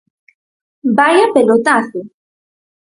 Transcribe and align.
¡Vaia 0.97 1.25
pelotazo! 1.35 1.99